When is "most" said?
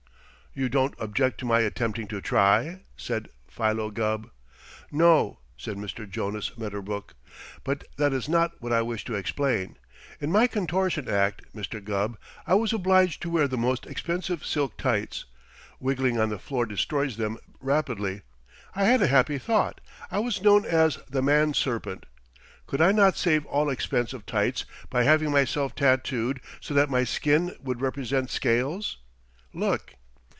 13.57-13.85